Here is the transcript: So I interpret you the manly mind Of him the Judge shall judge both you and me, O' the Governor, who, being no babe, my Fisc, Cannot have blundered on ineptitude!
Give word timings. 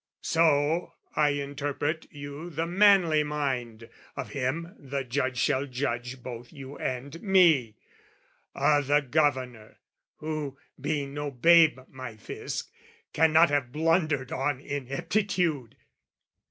So 0.23 0.93
I 1.15 1.29
interpret 1.29 2.07
you 2.09 2.49
the 2.49 2.65
manly 2.65 3.23
mind 3.23 3.87
Of 4.15 4.31
him 4.31 4.73
the 4.79 5.03
Judge 5.03 5.37
shall 5.37 5.67
judge 5.67 6.23
both 6.23 6.51
you 6.51 6.75
and 6.79 7.21
me, 7.21 7.75
O' 8.55 8.81
the 8.81 9.01
Governor, 9.01 9.77
who, 10.15 10.57
being 10.79 11.13
no 11.13 11.29
babe, 11.29 11.81
my 11.87 12.15
Fisc, 12.15 12.71
Cannot 13.13 13.49
have 13.51 13.71
blundered 13.71 14.31
on 14.31 14.59
ineptitude! 14.59 15.77